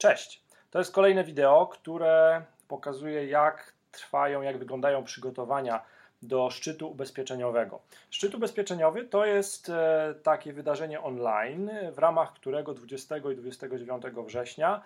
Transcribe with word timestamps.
Cześć. 0.00 0.42
To 0.70 0.78
jest 0.78 0.92
kolejne 0.92 1.24
wideo, 1.24 1.66
które 1.66 2.42
pokazuje, 2.68 3.26
jak 3.26 3.72
trwają, 3.92 4.42
jak 4.42 4.58
wyglądają 4.58 5.04
przygotowania 5.04 5.82
do 6.22 6.50
szczytu 6.50 6.90
ubezpieczeniowego. 6.90 7.80
Szczyt 8.10 8.34
ubezpieczeniowy 8.34 9.04
to 9.04 9.24
jest 9.26 9.68
e, 9.68 10.14
takie 10.22 10.52
wydarzenie 10.52 11.00
online, 11.00 11.70
w 11.92 11.98
ramach 11.98 12.32
którego 12.32 12.74
20 12.74 13.16
i 13.16 13.36
29 13.36 14.02
września 14.26 14.82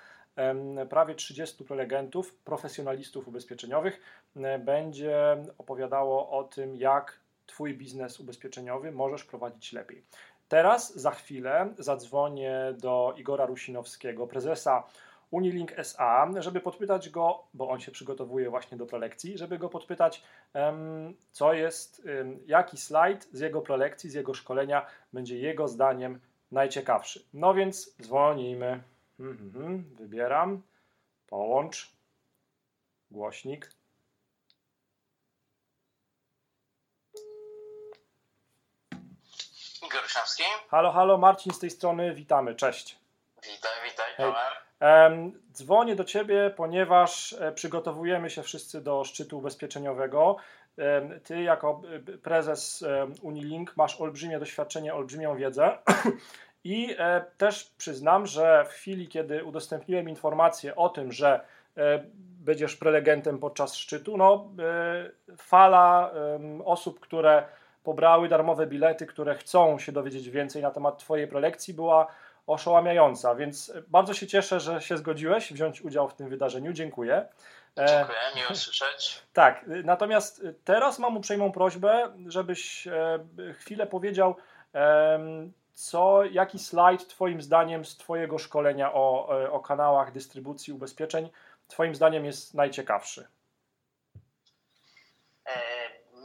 prawie 0.90 1.14
30 1.14 1.64
prelegentów, 1.64 2.34
profesjonalistów 2.34 3.28
ubezpieczeniowych 3.28 4.00
e, 4.36 4.58
będzie 4.58 5.36
opowiadało 5.58 6.30
o 6.30 6.44
tym, 6.44 6.76
jak 6.76 7.18
Twój 7.46 7.74
biznes 7.74 8.20
ubezpieczeniowy 8.20 8.92
możesz 8.92 9.24
prowadzić 9.24 9.72
lepiej. 9.72 10.02
Teraz, 10.48 10.94
za 10.94 11.10
chwilę, 11.10 11.74
zadzwonię 11.78 12.74
do 12.78 13.14
Igora 13.16 13.46
Rusinowskiego, 13.46 14.26
prezesa 14.26 14.84
Unilink 15.30 15.78
SA, 15.78 16.30
żeby 16.38 16.60
podpytać 16.60 17.10
go, 17.10 17.44
bo 17.54 17.68
on 17.68 17.80
się 17.80 17.92
przygotowuje 17.92 18.50
właśnie 18.50 18.78
do 18.78 18.86
prelekcji, 18.86 19.38
żeby 19.38 19.58
go 19.58 19.68
podpytać, 19.68 20.22
co 21.30 21.52
jest, 21.52 22.08
jaki 22.46 22.76
slajd 22.76 23.28
z 23.32 23.40
jego 23.40 23.62
prelekcji, 23.62 24.10
z 24.10 24.14
jego 24.14 24.34
szkolenia 24.34 24.86
będzie 25.12 25.38
jego 25.38 25.68
zdaniem 25.68 26.20
najciekawszy. 26.52 27.24
No 27.34 27.54
więc 27.54 27.96
dzwonimy. 28.02 28.82
Mhm, 29.20 29.84
wybieram. 29.94 30.62
Połącz. 31.26 31.92
Głośnik. 33.10 33.70
Igor. 39.94 40.68
Halo, 40.68 40.92
halo, 40.92 41.18
Marcin 41.18 41.52
z 41.52 41.58
tej 41.58 41.70
strony, 41.70 42.14
witamy, 42.14 42.54
cześć. 42.54 42.98
Witaj, 43.42 43.72
witaj. 43.84 44.32
Dzwonię 45.52 45.96
do 45.96 46.04
Ciebie, 46.04 46.50
ponieważ 46.56 47.32
e, 47.32 47.52
przygotowujemy 47.52 48.30
się 48.30 48.42
wszyscy 48.42 48.80
do 48.80 49.04
szczytu 49.04 49.38
ubezpieczeniowego. 49.38 50.36
Ty, 51.24 51.42
jako 51.42 51.82
e, 52.08 52.18
prezes 52.18 52.84
Unilink, 53.22 53.76
masz 53.76 54.00
olbrzymie 54.00 54.38
doświadczenie, 54.38 54.94
olbrzymią 54.94 55.36
wiedzę. 55.36 55.78
I 56.64 56.94
e, 56.98 57.24
też 57.36 57.64
przyznam, 57.78 58.26
że 58.26 58.64
w 58.64 58.68
chwili, 58.68 59.08
kiedy 59.08 59.44
udostępniłem 59.44 60.08
informację 60.08 60.76
o 60.76 60.88
tym, 60.88 61.12
że 61.12 61.40
będziesz 62.16 62.76
prelegentem 62.76 63.38
podczas 63.38 63.76
szczytu, 63.76 64.16
no, 64.16 64.48
fala 65.36 66.12
osób, 66.64 67.00
które 67.00 67.44
pobrały 67.84 68.28
darmowe 68.28 68.66
bilety, 68.66 69.06
które 69.06 69.34
chcą 69.34 69.78
się 69.78 69.92
dowiedzieć 69.92 70.30
więcej 70.30 70.62
na 70.62 70.70
temat 70.70 70.98
Twojej 70.98 71.28
prelekcji, 71.28 71.74
była 71.74 72.06
oszałamiająca, 72.46 73.34
więc 73.34 73.72
bardzo 73.88 74.14
się 74.14 74.26
cieszę, 74.26 74.60
że 74.60 74.80
się 74.80 74.96
zgodziłeś 74.96 75.52
wziąć 75.52 75.82
udział 75.82 76.08
w 76.08 76.14
tym 76.14 76.28
wydarzeniu. 76.28 76.72
Dziękuję. 76.72 77.28
E, 77.76 77.86
Dziękuję, 77.86 78.18
miło 78.36 78.54
słyszeć. 78.54 79.22
Tak, 79.32 79.64
natomiast 79.84 80.42
teraz 80.64 80.98
mam 80.98 81.16
uprzejmą 81.16 81.52
prośbę, 81.52 82.12
żebyś 82.26 82.86
e, 82.86 83.18
chwilę 83.58 83.86
powiedział, 83.86 84.36
co, 85.74 86.24
jaki 86.24 86.58
slajd 86.58 87.08
Twoim 87.08 87.42
zdaniem 87.42 87.84
z 87.84 87.96
Twojego 87.96 88.38
szkolenia 88.38 88.92
o, 88.92 89.28
e, 89.42 89.50
o 89.50 89.60
kanałach 89.60 90.12
dystrybucji 90.12 90.72
ubezpieczeń 90.72 91.30
Twoim 91.68 91.94
zdaniem 91.94 92.24
jest 92.24 92.54
najciekawszy? 92.54 93.26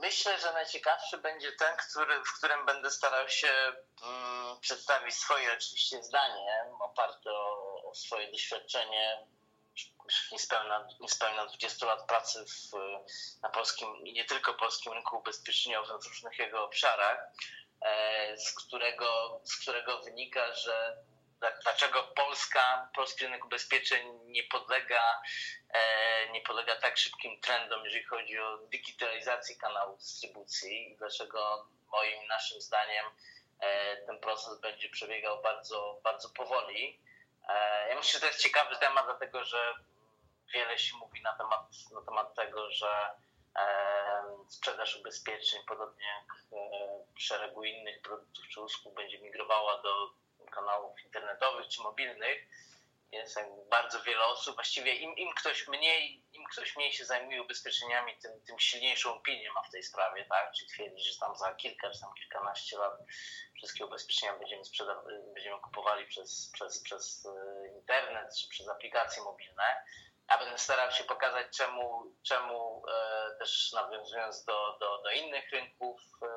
Myślę, 0.09 0.39
że 0.39 0.53
najciekawszy 0.53 1.17
będzie 1.17 1.51
ten, 1.51 1.77
który, 1.77 2.23
w 2.23 2.37
którym 2.37 2.65
będę 2.65 2.91
starał 2.91 3.29
się 3.29 3.47
mm, 4.03 4.59
przedstawić 4.61 5.15
swoje 5.15 5.53
oczywiście 5.53 6.03
zdanie, 6.03 6.65
oparte 6.79 7.31
o, 7.31 7.83
o 7.89 7.95
swoje 7.95 8.31
doświadczenie 8.31 9.27
niespełna, 10.31 10.87
niespełna 10.99 11.45
20 11.45 11.85
lat 11.85 12.07
pracy 12.07 12.45
w, 12.45 12.77
na 13.41 13.49
polskim 13.49 13.97
i 13.97 14.13
nie 14.13 14.25
tylko 14.25 14.53
polskim 14.53 14.93
rynku 14.93 15.17
ubezpieczeniowym 15.17 16.01
w 16.01 16.07
różnych 16.07 16.39
jego 16.39 16.63
obszarach, 16.63 17.19
e, 17.81 18.37
z 18.37 18.53
którego, 18.53 19.41
z 19.43 19.61
którego 19.61 20.01
wynika, 20.01 20.53
że 20.53 20.97
dlaczego 21.63 22.03
Polska, 22.03 22.89
polski 22.95 23.25
rynek 23.25 23.45
ubezpieczeń 23.45 24.19
nie 24.25 24.43
podlega, 24.43 25.21
e, 25.69 26.31
nie 26.31 26.41
podlega 26.41 26.75
tak 26.75 26.97
szybkim 26.97 27.41
trendom, 27.41 27.85
jeżeli 27.85 28.03
chodzi 28.03 28.39
o 28.39 28.57
digitalizację 28.57 29.55
kanału 29.55 29.97
dystrybucji 29.97 30.91
i 30.91 30.97
dlaczego 30.97 31.67
moim, 31.91 32.27
naszym 32.27 32.61
zdaniem 32.61 33.05
e, 33.59 33.97
ten 33.97 34.19
proces 34.19 34.59
będzie 34.59 34.89
przebiegał 34.89 35.41
bardzo, 35.41 35.99
bardzo 36.03 36.29
powoli. 36.29 36.99
E, 37.49 37.89
ja 37.89 37.95
myślę, 37.95 38.11
że 38.13 38.19
to 38.19 38.25
jest 38.25 38.43
ciekawy 38.43 38.75
temat, 38.75 39.05
dlatego 39.05 39.43
że 39.43 39.73
wiele 40.53 40.79
się 40.79 40.97
mówi 40.97 41.21
na 41.21 41.37
temat, 41.37 41.61
na 41.91 42.01
temat 42.01 42.35
tego, 42.35 42.71
że 42.71 43.09
sprzedaż 44.49 44.95
ubezpieczeń, 44.95 45.61
podobnie 45.67 46.05
jak 46.05 46.59
szeregu 47.17 47.63
innych 47.63 48.01
produktów 48.01 48.47
czy 48.47 48.61
usług, 48.61 48.95
będzie 48.95 49.19
migrowała 49.19 49.81
do 49.81 50.09
kanałów 50.49 51.03
internetowych 51.05 51.67
czy 51.67 51.81
mobilnych 51.81 52.39
jest 53.11 53.39
bardzo 53.69 54.01
wiele 54.01 54.25
osób. 54.25 54.55
Właściwie 54.55 54.95
im, 54.95 55.15
im 55.17 55.33
ktoś 55.33 55.67
mniej, 55.67 56.23
im 56.33 56.45
ktoś 56.45 56.75
mniej 56.75 56.93
się 56.93 57.05
zajmuje 57.05 57.43
ubezpieczeniami, 57.43 58.17
tym, 58.17 58.31
tym 58.47 58.59
silniejszą 58.59 59.15
opinię 59.15 59.51
ma 59.51 59.61
w 59.61 59.71
tej 59.71 59.83
sprawie, 59.83 60.25
tak? 60.25 60.51
Czy 60.53 60.65
twierdzi, 60.65 61.03
że 61.03 61.19
tam 61.19 61.35
za 61.35 61.55
kilka 61.55 61.91
czy 61.91 61.99
tam 61.99 62.13
kilkanaście 62.13 62.77
lat 62.77 62.93
wszystkie 63.55 63.85
ubezpieczenia 63.85 64.33
będziemy, 64.37 64.63
będziemy 65.33 65.59
kupowali 65.59 66.07
przez, 66.07 66.51
przez, 66.53 66.83
przez 66.83 67.25
e, 67.25 67.67
internet 67.75 68.35
czy 68.37 68.49
przez 68.49 68.69
aplikacje 68.69 69.23
mobilne. 69.23 69.83
A 70.27 70.37
będę 70.37 70.57
starał 70.57 70.91
się 70.91 71.03
pokazać, 71.03 71.47
czemu, 71.57 72.15
czemu 72.23 72.83
e, 72.87 73.37
też 73.39 73.71
nawiązując 73.73 74.45
do, 74.45 74.77
do, 74.79 75.01
do 75.01 75.11
innych 75.11 75.51
rynków, 75.51 76.01
e, 76.21 76.27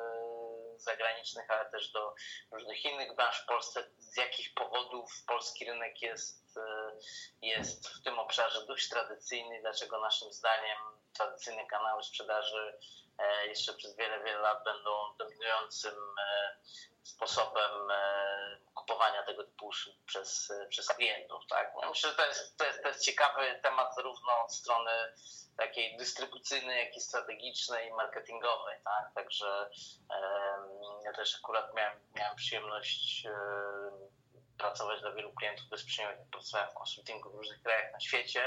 zagranicznych, 0.82 1.50
ale 1.50 1.70
też 1.70 1.92
do 1.92 2.14
różnych 2.50 2.84
innych 2.84 3.16
branż 3.16 3.42
w 3.42 3.46
Polsce, 3.46 3.90
z 3.98 4.16
jakich 4.16 4.54
powodów 4.54 5.24
polski 5.26 5.64
rynek 5.64 6.02
jest, 6.02 6.41
e, 6.56 6.92
jest 7.42 7.88
w 7.88 8.02
tym 8.02 8.18
obszarze 8.18 8.66
dość 8.66 8.88
tradycyjny, 8.88 9.60
dlaczego 9.60 10.00
naszym 10.00 10.32
zdaniem 10.32 10.78
tradycyjne 11.12 11.66
kanały 11.66 12.02
sprzedaży 12.02 12.78
e, 13.18 13.46
jeszcze 13.46 13.74
przez 13.74 13.96
wiele, 13.96 14.24
wiele 14.24 14.40
lat 14.40 14.64
będą 14.64 14.90
dominującym 15.18 15.94
e, 16.18 16.56
sposobem 17.02 17.88
kupowania 18.74 19.22
tego 19.22 19.44
typu 19.44 19.66
usług 19.66 19.96
przez, 20.06 20.52
przez 20.68 20.88
klientów. 20.88 21.42
Tak? 21.48 21.72
Myślę, 21.88 22.10
że 22.10 22.16
to 22.16 22.26
jest, 22.26 22.56
to, 22.56 22.64
jest, 22.64 22.82
to 22.82 22.88
jest 22.88 23.04
ciekawy 23.04 23.60
temat 23.62 23.94
zarówno 23.94 24.44
od 24.44 24.54
strony 24.54 24.90
takiej 25.56 25.96
dystrybucyjnej, 25.96 26.86
jak 26.86 26.96
i 26.96 27.00
strategicznej 27.00 27.88
i 27.88 27.92
marketingowej. 27.92 28.78
Tak? 28.84 29.14
Także 29.14 29.70
ja 31.04 31.12
też 31.12 31.36
akurat 31.36 31.74
miałem, 31.74 32.00
miałem 32.14 32.36
przyjemność 32.36 33.26
pracować 34.62 35.00
dla 35.00 35.12
wielu 35.12 35.32
klientów 35.32 35.66
bezpośrednio, 35.68 36.24
pracowałem 36.32 36.70
w 36.70 36.74
konsultingu 36.74 37.30
w 37.30 37.34
różnych 37.34 37.62
krajach 37.62 37.92
na 37.92 38.00
świecie, 38.00 38.42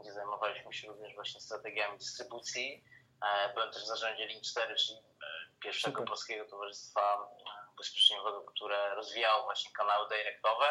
gdzie 0.00 0.12
zajmowaliśmy 0.12 0.72
się 0.72 0.88
również 0.88 1.14
właśnie 1.14 1.40
strategiami 1.40 1.98
dystrybucji. 1.98 2.84
E, 3.22 3.52
byłem 3.54 3.72
też 3.72 3.82
w 3.82 3.86
zarządzie 3.86 4.28
Link4, 4.28 4.74
czyli 4.74 4.98
e, 4.98 5.02
pierwszego 5.60 5.94
Super. 5.94 6.08
polskiego 6.08 6.44
towarzystwa 6.44 7.28
ubezpieczeniowego, 7.72 8.42
które 8.42 8.94
rozwijało 8.94 9.44
właśnie 9.44 9.70
kanały 9.72 10.08
directowe, 10.08 10.66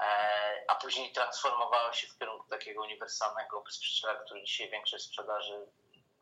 e, 0.00 0.64
a 0.68 0.74
później 0.74 1.12
transformowało 1.12 1.92
się 1.92 2.06
w 2.06 2.18
kierunku 2.18 2.48
takiego 2.48 2.82
uniwersalnego 2.82 3.60
ubezpieczenia, 3.60 4.14
który 4.14 4.44
dzisiaj 4.44 4.70
większość 4.70 5.04
sprzedaży 5.04 5.66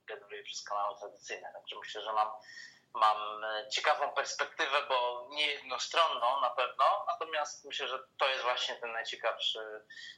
generuje 0.06 0.42
przez 0.42 0.62
kanały 0.62 0.98
tradycyjne. 0.98 1.53
Także 1.53 1.76
myślę, 1.76 2.03
że 2.03 2.12
mam 2.12 2.28
mam 2.97 3.45
e, 3.45 3.69
ciekawą 3.69 4.12
perspektywę, 4.12 4.77
bo 4.89 5.29
nie 5.31 5.47
jednostronną 5.47 6.41
na 6.41 6.51
pewno, 6.51 6.84
natomiast 7.07 7.65
myślę, 7.65 7.89
że 7.89 7.99
to 8.19 8.29
jest 8.29 8.43
właśnie 8.43 8.75
ten 8.75 8.93
najciekawszy, 8.93 9.59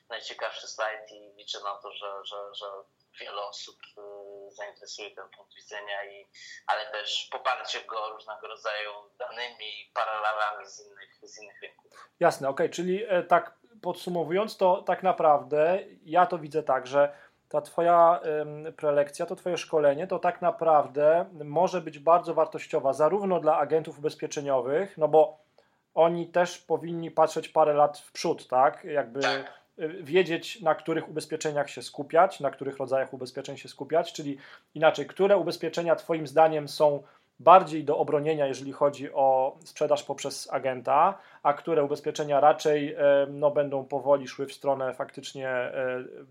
najciekawszy 0.09 0.69
slajd 0.69 1.11
i 1.11 1.33
liczę 1.37 1.59
na 1.65 1.75
to, 1.75 1.92
że, 1.92 2.25
że, 2.25 2.54
że 2.54 2.66
wiele 3.21 3.42
osób 3.42 3.77
e, 3.98 4.01
zainteresuje 4.51 5.10
ten 5.10 5.28
punkt 5.36 5.54
widzenia, 5.54 6.04
i, 6.04 6.28
ale 6.66 6.86
też 6.86 7.28
poparcie 7.33 7.84
go 7.84 8.10
różnego 8.10 8.48
rodzaju 8.48 8.91
danymi, 9.19 9.91
paralelami 9.95 10.66
z 10.66 10.86
innych, 10.86 11.19
z 11.22 11.42
innych 11.42 11.63
rynków. 11.63 11.92
Jasne, 12.21 12.48
okej, 12.48 12.66
okay. 12.66 12.74
czyli 12.74 13.04
e, 13.09 13.22
tak 13.22 13.59
podsumowując, 13.83 14.57
to 14.57 14.83
tak 14.83 15.03
naprawdę 15.03 15.78
ja 16.04 16.27
to 16.27 16.39
widzę 16.39 16.63
tak, 16.63 16.86
że 16.86 17.28
ta 17.48 17.60
Twoja 17.60 18.21
prelekcja, 18.77 19.27
to 19.27 19.36
Twoje 19.36 19.56
szkolenie, 19.56 20.06
to 20.06 20.18
tak 20.18 20.42
naprawdę 20.42 21.24
może 21.45 21.80
być 21.80 21.98
bardzo 21.98 22.34
wartościowa 22.34 22.92
zarówno 22.92 23.41
dla 23.41 23.59
agentów 23.59 23.98
ubezpieczeniowych, 23.98 24.98
no 24.98 25.09
bo 25.09 25.39
oni 25.95 26.27
też 26.27 26.59
powinni 26.59 27.10
patrzeć 27.10 27.48
parę 27.48 27.74
lat 27.74 27.98
w 27.98 28.12
przód, 28.12 28.48
tak? 28.48 28.84
Jakby 28.84 29.21
tak. 29.21 29.53
Y, 29.78 30.03
wiedzieć, 30.03 30.60
na 30.60 30.74
których 30.74 31.09
ubezpieczeniach 31.09 31.71
się 31.71 31.83
skupiać, 31.83 32.41
na 32.41 32.50
których 32.50 32.77
rodzajach 32.77 33.15
ubezpieczeń 33.15 33.56
się 33.56 33.68
skupiać, 33.68 34.12
czyli 34.12 34.39
inaczej, 34.74 35.06
które 35.06 35.36
ubezpieczenia 35.36 35.97
Twoim 35.97 36.27
zdaniem 36.27 36.68
są 36.68 37.03
bardziej 37.40 37.84
do 37.84 37.98
obronienia, 37.98 38.46
jeżeli 38.46 38.72
chodzi 38.72 39.12
o 39.12 39.56
sprzedaż 39.64 40.02
poprzez 40.02 40.52
agenta, 40.52 41.18
a 41.42 41.52
które 41.52 41.84
ubezpieczenia 41.84 42.40
raczej 42.40 42.96
no, 43.28 43.50
będą 43.50 43.84
powoli 43.84 44.28
szły 44.28 44.46
w 44.46 44.52
stronę 44.52 44.94
faktycznie 44.94 45.72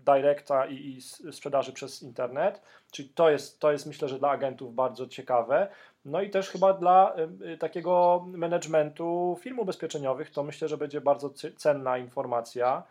directa 0.06 0.66
i, 0.66 0.74
i 0.74 1.00
sprzedaży 1.32 1.72
przez 1.72 2.02
internet. 2.02 2.62
Czyli 2.90 3.08
to 3.08 3.30
jest, 3.30 3.60
to 3.60 3.72
jest 3.72 3.86
myślę, 3.86 4.08
że 4.08 4.18
dla 4.18 4.30
agentów 4.30 4.74
bardzo 4.74 5.06
ciekawe. 5.06 5.68
No 6.04 6.22
i 6.22 6.30
też 6.30 6.50
chyba 6.50 6.72
dla 6.72 7.16
y, 7.52 7.58
takiego 7.58 8.24
managementu 8.26 9.38
firm 9.40 9.58
ubezpieczeniowych 9.58 10.30
to 10.30 10.42
myślę, 10.42 10.68
że 10.68 10.76
będzie 10.76 11.00
bardzo 11.00 11.30
cenna 11.56 11.98
informacja. 11.98 12.82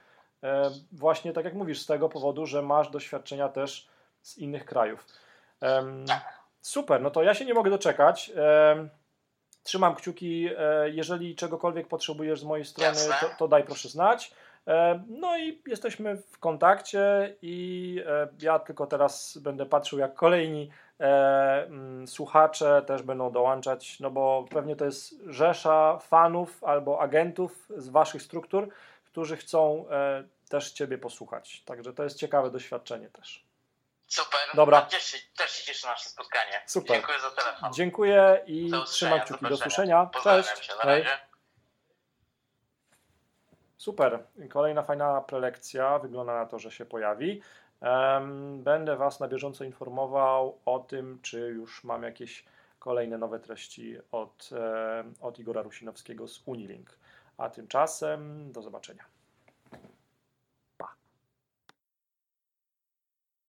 E, 0.44 0.72
właśnie 0.92 1.34
tak 1.34 1.46
jak 1.46 1.54
mówisz, 1.54 1.82
z 1.82 1.86
tego 1.86 2.10
powodu, 2.10 2.46
że 2.46 2.62
masz 2.62 2.90
doświadczenia 2.90 3.50
też 3.50 3.88
z 4.22 4.38
innych 4.38 4.66
krajów. 4.66 5.06
Super, 6.68 7.02
no 7.02 7.12
to 7.12 7.24
ja 7.24 7.34
się 7.34 7.46
nie 7.46 7.54
mogę 7.54 7.72
doczekać. 7.72 8.32
Trzymam 9.64 9.96
kciuki. 9.96 10.50
E, 10.58 10.90
jeżeli 10.90 11.36
czegokolwiek 11.36 11.88
potrzebujesz 11.88 12.40
z 12.40 12.44
mojej 12.44 12.66
strony, 12.66 12.98
to, 13.22 13.30
to 13.38 13.48
daj 13.48 13.64
proszę 13.64 13.90
znać. 13.90 14.34
E, 14.68 15.04
no 15.08 15.38
i 15.38 15.62
jesteśmy 15.68 16.18
w 16.18 16.40
kontakcie 16.40 17.36
i 17.42 18.04
ja 18.40 18.60
tylko 18.60 18.88
teraz 18.88 19.38
będę 19.38 19.66
patrzył, 19.66 20.00
jak 20.00 20.14
kolejni 20.16 20.70
mm, 21.00 22.08
słuchacze 22.08 22.84
też 22.88 23.02
będą 23.02 23.32
dołączać, 23.32 24.00
no 24.00 24.12
bo 24.12 24.46
pewnie 24.50 24.76
to 24.76 24.86
jest 24.86 25.16
rzesza 25.26 25.98
fanów 25.98 26.64
albo 26.64 27.02
agentów 27.02 27.68
z 27.78 27.90
waszych 27.90 28.22
struktur, 28.22 28.70
którzy 29.06 29.38
chcą 29.38 29.86
e, 29.90 30.24
też 30.50 30.72
Ciebie 30.72 30.98
posłuchać. 30.98 31.64
Także 31.66 31.94
to 31.94 32.04
jest 32.04 32.18
ciekawe 32.18 32.52
doświadczenie 32.52 33.10
też. 33.10 33.47
Super. 34.08 34.40
Dobra. 34.54 34.82
Też 34.82 35.04
się 35.04 35.66
cieszę 35.66 35.88
na 35.88 35.94
nasze 35.94 36.10
spotkanie. 36.10 36.62
Super. 36.66 36.98
Dziękuję 36.98 37.20
za 37.20 37.32
telefon. 37.32 37.74
Dziękuję 37.74 38.44
i 38.46 38.72
trzymam 38.86 39.22
kciuki. 39.22 39.46
Do 39.46 39.56
usłyszenia. 39.56 40.10
Cześć. 40.24 40.70
Super. 43.78 44.24
Kolejna 44.50 44.84
fajna 44.84 45.22
prelekcja. 45.22 46.00
Wygląda 46.00 46.34
na 46.34 46.46
to, 46.46 46.60
że 46.60 46.72
się 46.72 46.86
pojawi. 46.86 47.42
Będę 48.54 48.96
Was 48.96 49.20
na 49.20 49.28
bieżąco 49.28 49.64
informował 49.64 50.60
o 50.66 50.80
tym, 50.80 51.20
czy 51.22 51.40
już 51.40 51.84
mam 51.84 52.04
jakieś 52.04 52.46
kolejne 52.80 53.18
nowe 53.18 53.40
treści 53.40 53.98
od, 54.12 54.50
od 55.22 55.40
Igora 55.40 55.62
Rusinowskiego 55.62 56.28
z 56.28 56.42
Unilink. 56.46 56.98
A 57.38 57.50
tymczasem 57.50 58.52
do 58.52 58.62
zobaczenia. 58.62 59.06